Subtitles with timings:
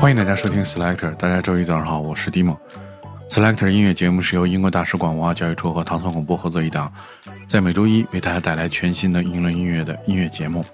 [0.00, 2.56] 欢迎大家收听 Selector，大家周一早上好，我是 Dimo。
[3.28, 6.92] Selector 音乐节目是由英国大使馆文化教育处和唐宋广播合作一档，
[7.46, 10.64] 在每周一为大家带来全新的英伦音乐的音乐节目。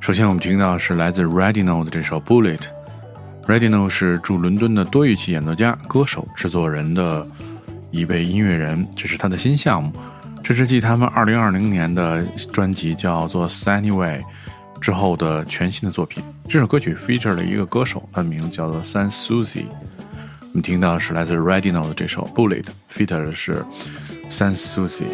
[0.00, 2.66] 首先我们听到的是来自 Redino 的这首 Bullet。
[3.46, 7.24] Redino 是驻伦敦的多乐器演奏家、歌手、制作人的
[7.92, 9.92] 一位音乐人，这是他的新项目，
[10.42, 14.24] 这是继他们2020年的专辑叫做 Sunny Way。
[14.84, 19.64] 之后的全新的作品，这首歌曲 feature 了一个歌手，他的名字叫做 San Susie。
[20.42, 23.64] 我们听到的是来自 Redino 的这首 Bullet，feature 的是
[24.28, 25.04] San Susie。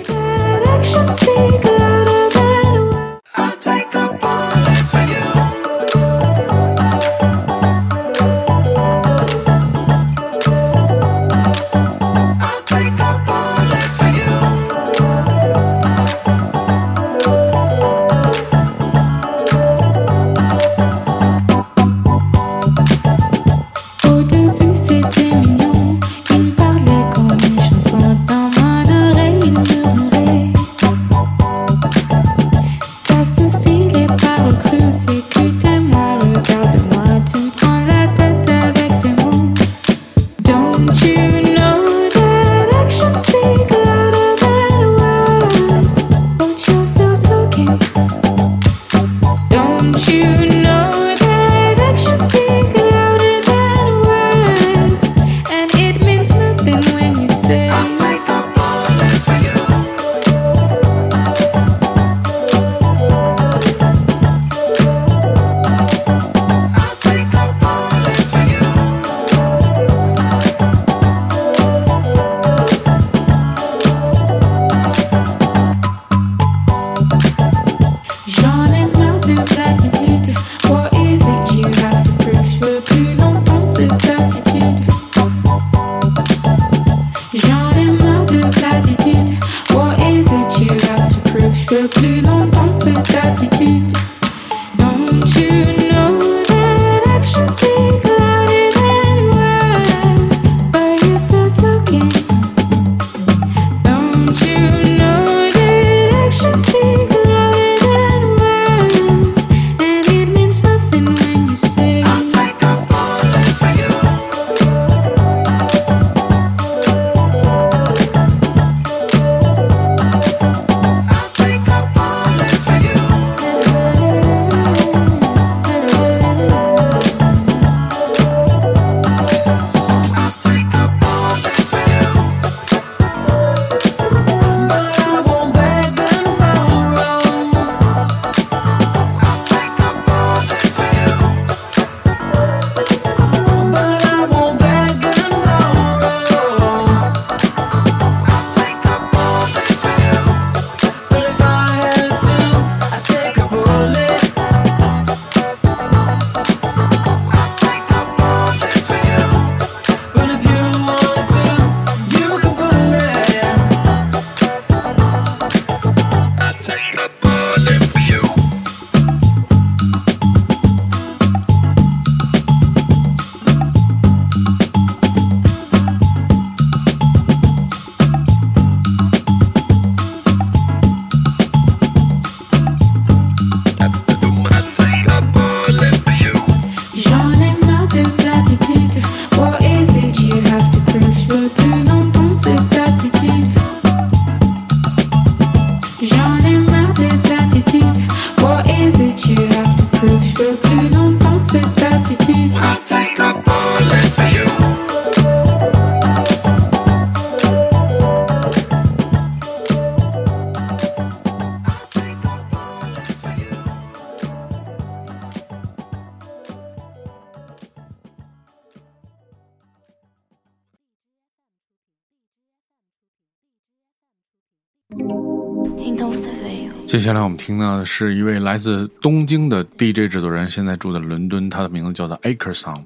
[226.91, 232.83] 接下来我们听到的是一位来自东京的 DJ 制作人，现在住在伦敦，他的名字叫做 Akerson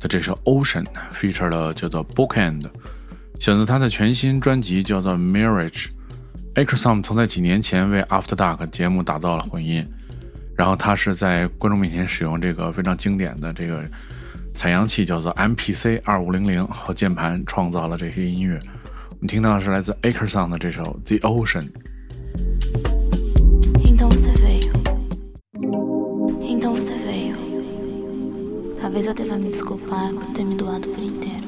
[0.00, 2.64] 的这首 Ocean，feature 的叫做 Bookend，
[3.38, 5.88] 选择他的全新专辑叫做 Marriage。
[6.54, 9.86] Akerson 曾在几年前为 After Dark 节目打造了混音，
[10.56, 13.84] 然后他是在观众面前使用这个非常经典的这个
[14.54, 18.58] 采样器叫做 MPC 二五零零和键盘创造了这些音乐。
[19.10, 21.68] 我们听到的是来自 Akerson 的这首 The Ocean。
[28.86, 31.45] Talvez até vá me desculpar por ter me doado por inteiro.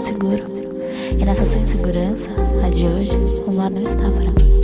[0.00, 0.44] Seguro.
[1.18, 2.28] E nessa sua insegurança,
[2.64, 3.16] a de hoje,
[3.46, 4.59] o mar não está para mim.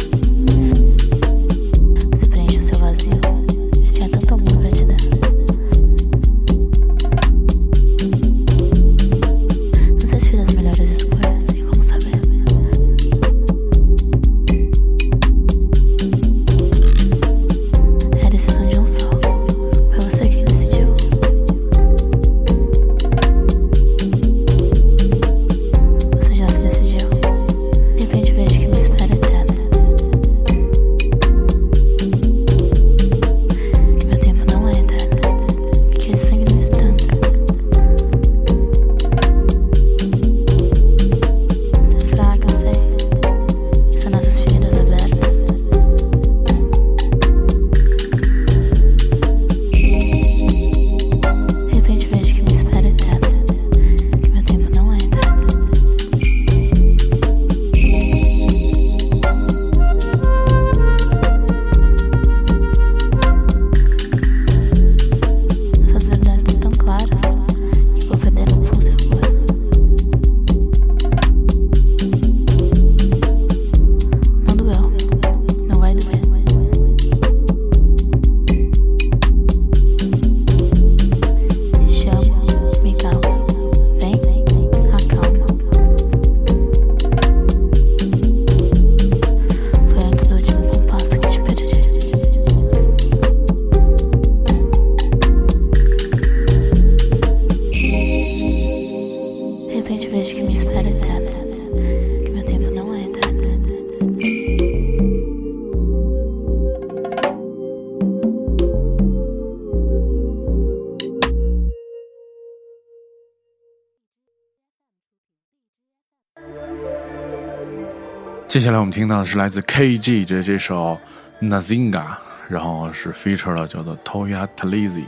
[118.56, 120.98] 接下来我们听到的是来自 KG 的这首
[121.42, 122.06] Nazinga，
[122.48, 125.04] 然后是 feature 了叫做 Toya Talizi。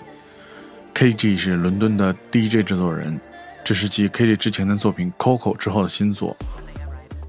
[0.94, 3.18] KG 是伦敦的 DJ 制作人，
[3.64, 6.36] 这是继 KG 之前的作品 Coco 之后的新作。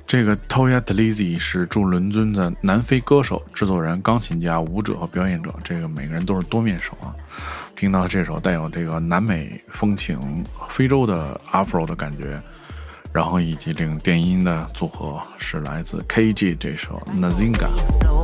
[0.05, 7.15] 这个 Toya Talizi 是驻伦敦的南非歌手、制作人、钢琴家、舞者和表演者，这个每个人都是多面手啊。
[7.77, 12.41] 听到这首带有这个南美风情、非洲的 Afro 的感觉，
[13.11, 18.18] 然后以及这种电音的组合是来自 KG 这首 Nazinga。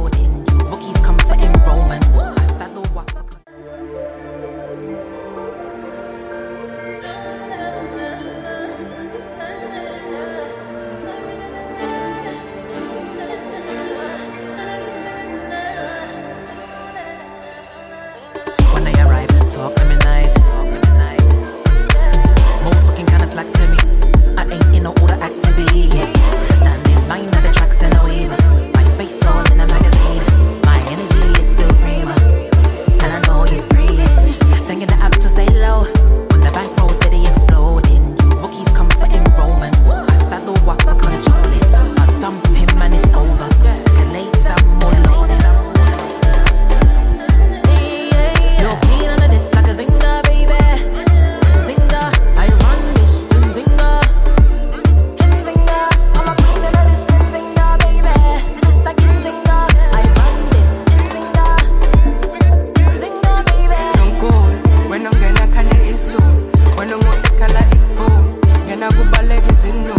[69.65, 69.95] izinunu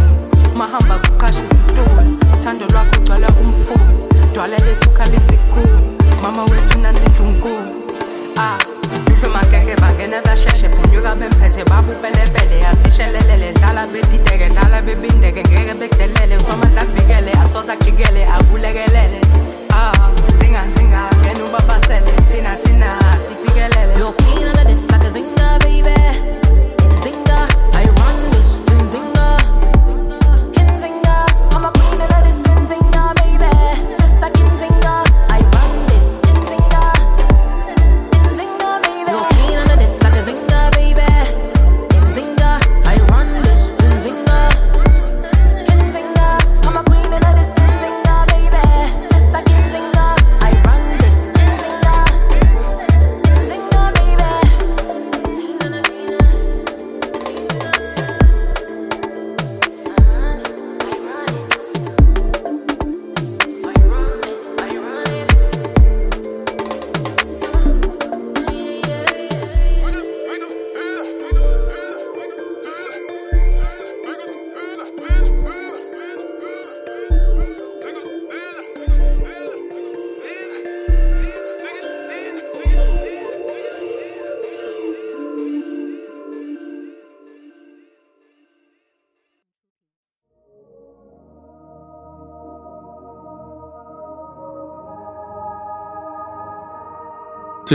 [0.56, 2.02] mahamba kuqasha izitulo
[2.34, 3.92] uthando lwakho ugcwala umfuno
[4.34, 5.78] dwala lethu khalisa ikulu
[6.22, 7.70] mama wethu nansi indlunkulu
[8.38, 8.58] ah
[9.08, 15.42] luhle makeke bangena basheshe phunyuka bemphethe babupelebele asishelelele dlala bedideke dlala bebindeke.
[15.42, 19.20] Ngeke bekudelele somandla kubikele asoza kujikele akulekelele.
[19.72, 19.92] Ah
[20.38, 22.12] zinga ngena ubabasele.
[22.28, 26.45] Thina thina sibikelele yokhina la zinga baby.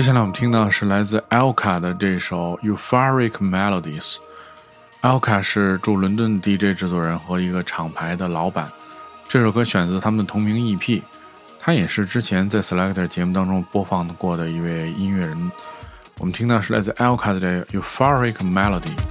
[0.01, 4.15] 接下来我们听到是来自 Alka 的这首 Euphoric Melodies。
[5.03, 8.67] Alka 是驻伦敦 DJ 制作人和一个厂牌的老板。
[9.27, 11.03] 这首歌选自他们的同名 EP。
[11.59, 15.51] 他也是之前在 Selector 节目当中播放过的一位音乐人。
[16.17, 19.10] 我们听到是来自 Alka 的 Euphoric Melody。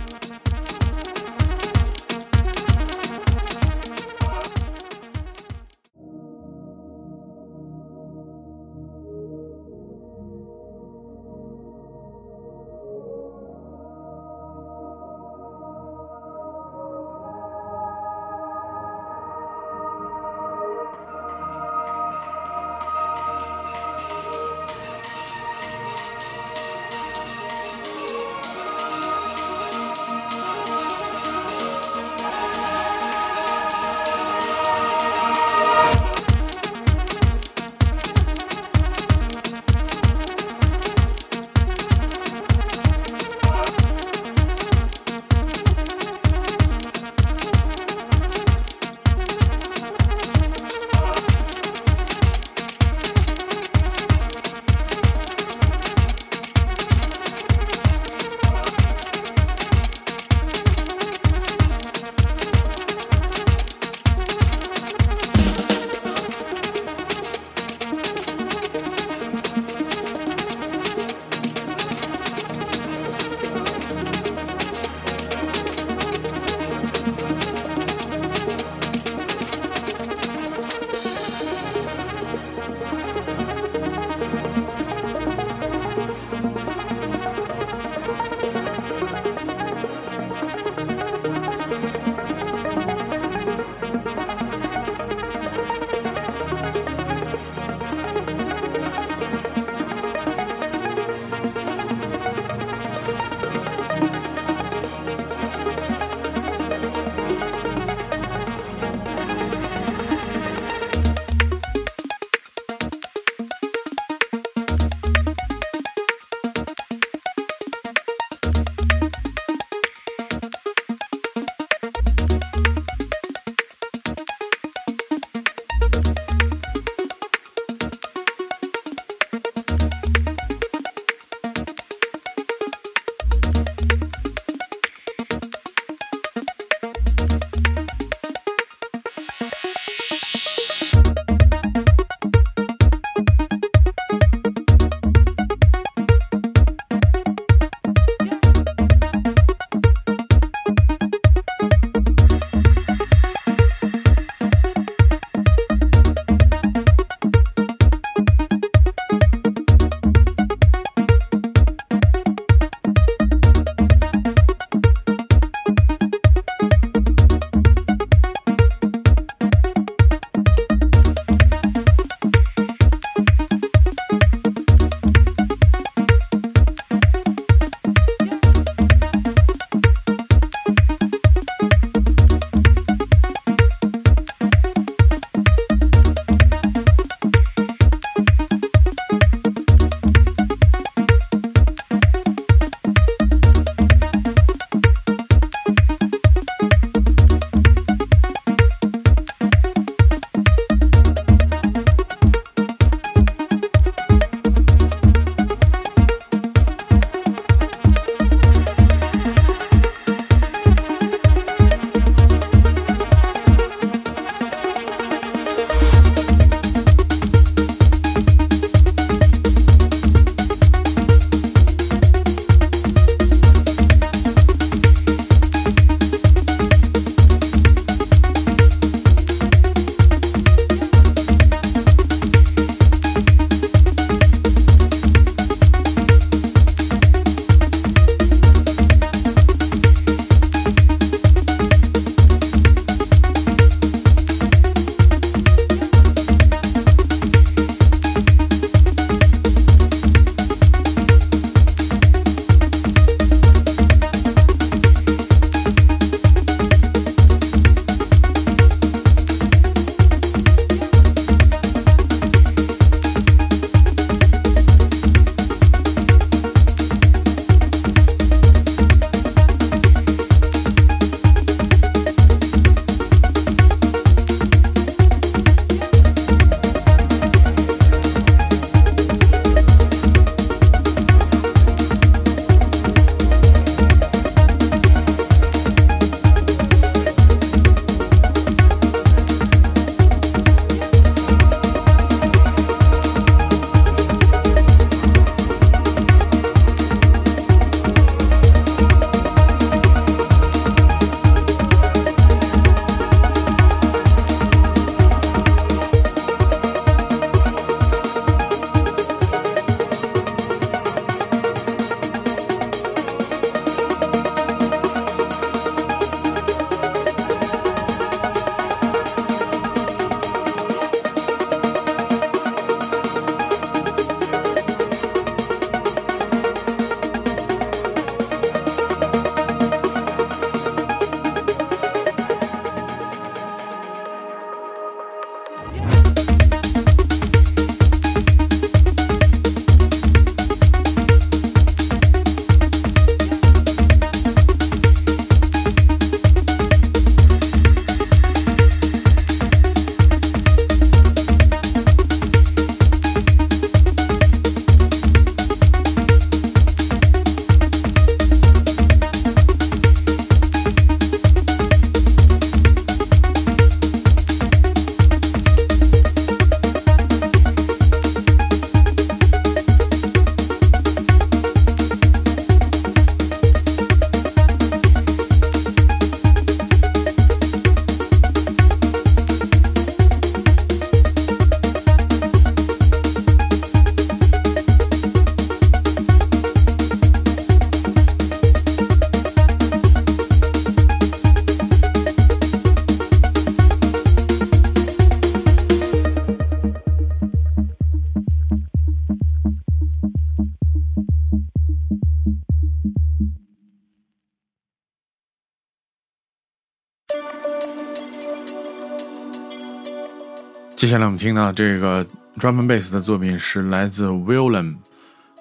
[410.80, 412.02] 接下来我们听到这个
[412.38, 414.76] drum and bass 的作品是来自 Willem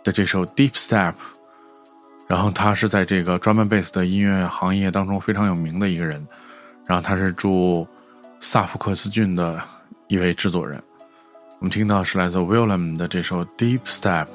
[0.04, 1.14] 的这首 Deep Step，
[2.28, 6.28] 然后他是在这个 drum and bass 的音乐行业当中非常有名的一个人，
[6.86, 7.88] 然后他是驻
[8.42, 9.64] 萨福克斯郡的
[10.10, 10.78] 一位制作人。
[11.60, 14.28] 我们听到是来自 Willem 的这首 Deep Step。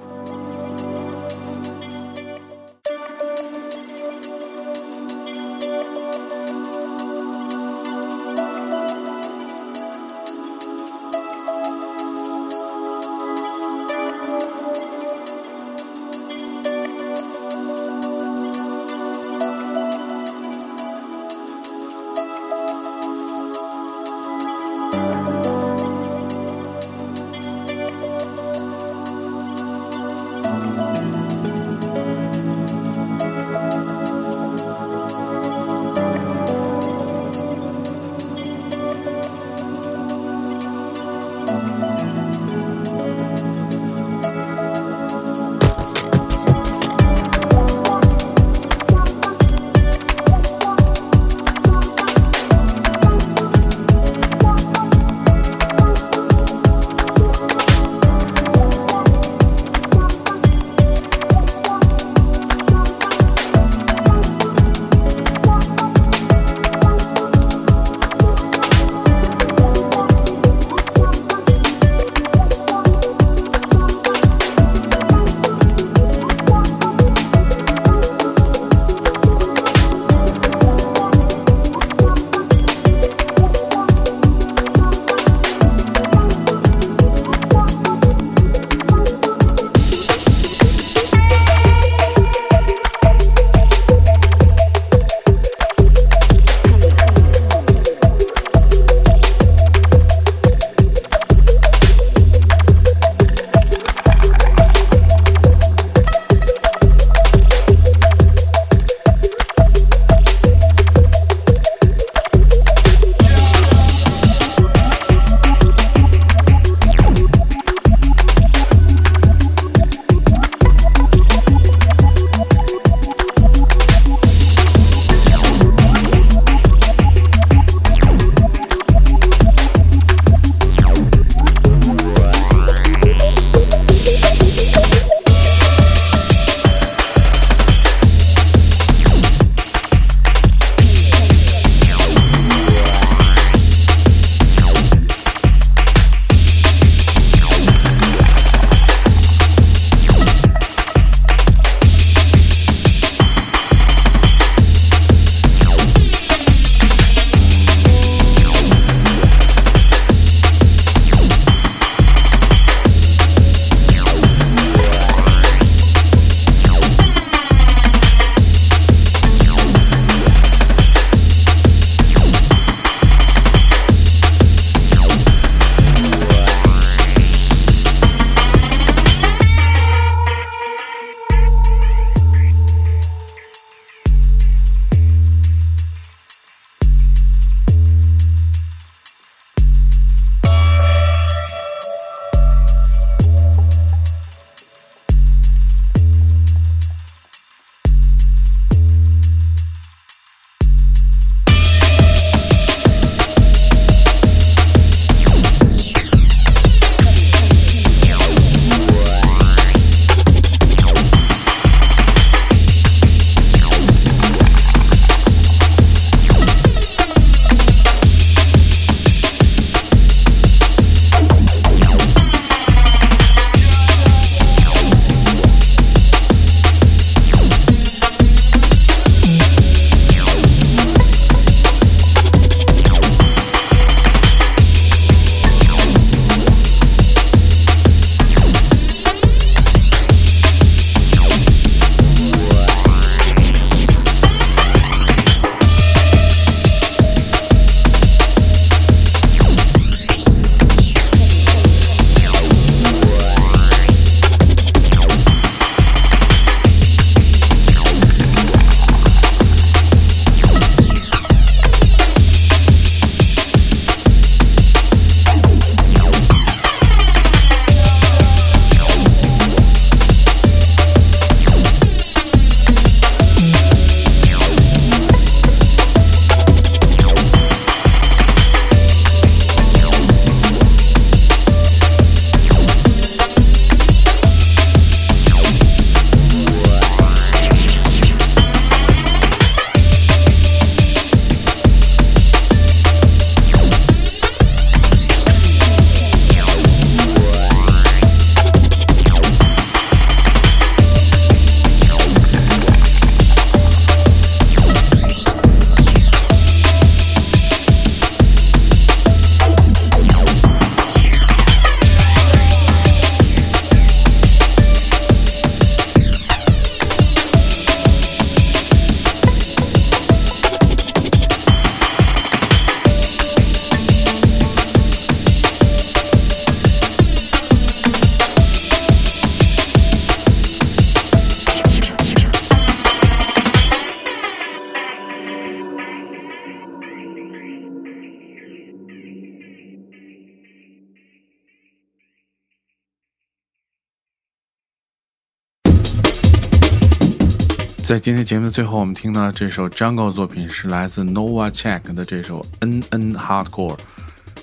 [347.85, 353.77] 在今天节目的最后，我们听到这首 Jungle 作品是来自 Nova Check 的这首 N N Hardcore，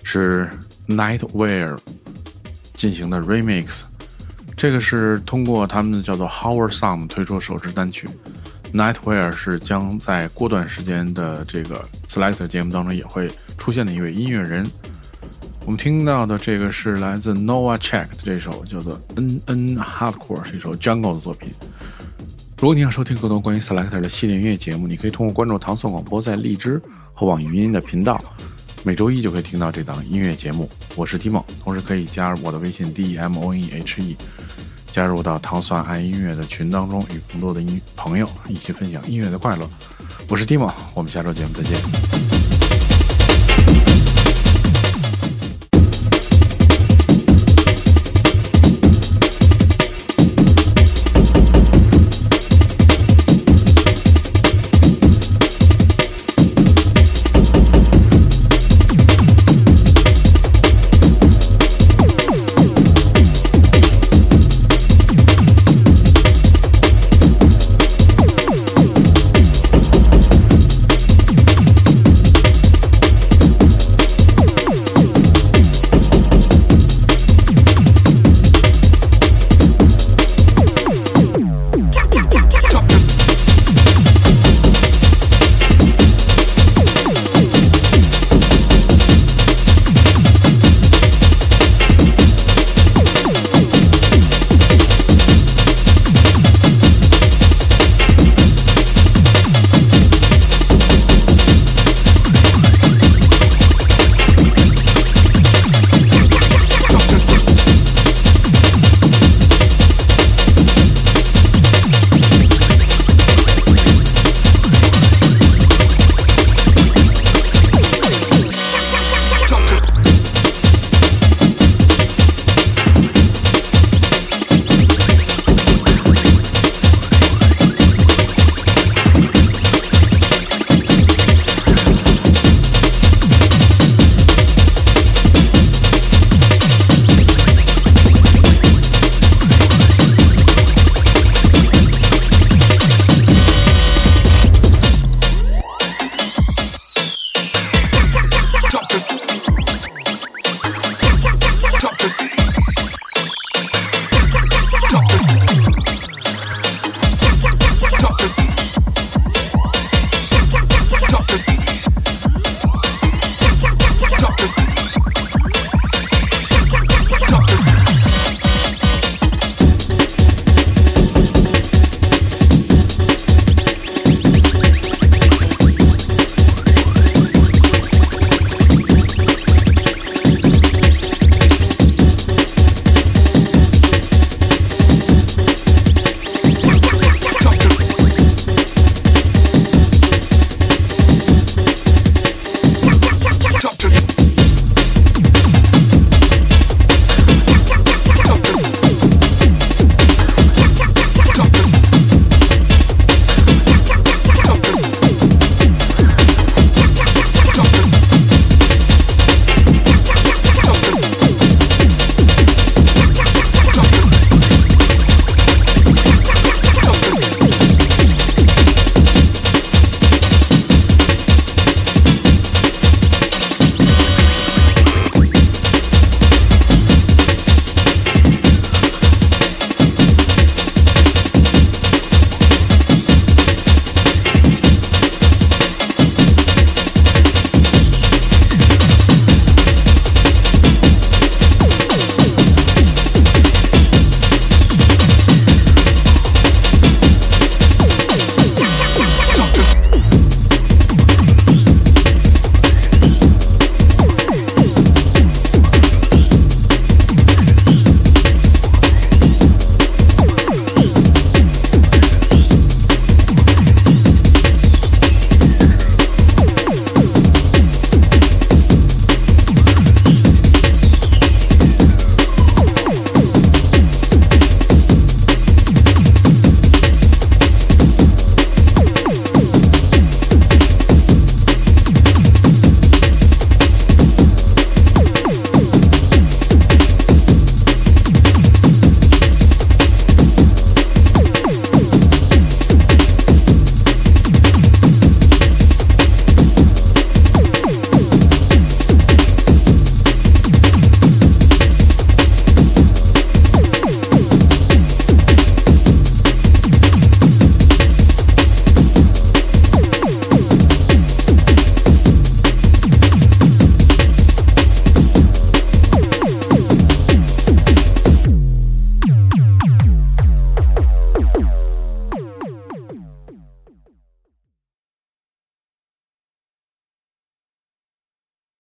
[0.04, 0.48] 是
[0.88, 1.76] Nightwear
[2.76, 3.82] 进行的 Remix。
[4.56, 8.08] 这个是通过他们的叫做 Howard Sound 推出首支单曲。
[8.72, 13.28] Nightwear 是将在过段时间的这个 Selector 节目当中也会
[13.58, 14.64] 出现的一位音乐人。
[15.66, 21.52] 我们听到的这个是来自 Nova Check 的这首叫做 N N Hardcore，是一首 Jungle 的作品。
[22.62, 26.80] 如果你想收听更多关于 Selector 的系列音乐节目，你可以通过关注唐宋广播在荔枝
[27.12, 28.24] 和网易云的频道，
[28.84, 30.70] 每周一就可以听到这档音乐节目。
[30.96, 34.16] 我是 Timo，同时可以加入我的微信 d e m o n e h e，
[34.92, 39.68] 加入到糖蒜爱音乐的群当中，与更多的音朋友一起分享音乐的快乐。
[40.28, 42.31] 我是 Timo，我们下周节目再见。